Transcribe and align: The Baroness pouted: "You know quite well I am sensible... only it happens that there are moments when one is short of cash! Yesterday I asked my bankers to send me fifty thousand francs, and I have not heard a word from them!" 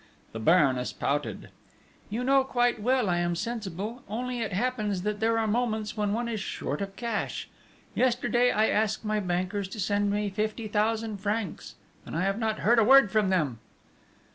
The 0.31 0.39
Baroness 0.39 0.93
pouted: 0.93 1.49
"You 2.09 2.23
know 2.23 2.43
quite 2.43 2.81
well 2.81 3.07
I 3.07 3.17
am 3.19 3.35
sensible... 3.35 4.01
only 4.09 4.39
it 4.41 4.51
happens 4.51 5.03
that 5.03 5.19
there 5.19 5.37
are 5.37 5.45
moments 5.45 5.95
when 5.95 6.11
one 6.11 6.27
is 6.27 6.39
short 6.39 6.81
of 6.81 6.95
cash! 6.95 7.47
Yesterday 7.93 8.49
I 8.49 8.65
asked 8.67 9.05
my 9.05 9.19
bankers 9.19 9.67
to 9.67 9.79
send 9.79 10.09
me 10.09 10.31
fifty 10.31 10.67
thousand 10.67 11.17
francs, 11.17 11.75
and 12.03 12.15
I 12.17 12.23
have 12.23 12.39
not 12.39 12.61
heard 12.61 12.79
a 12.79 12.83
word 12.83 13.11
from 13.11 13.29
them!" 13.29 13.59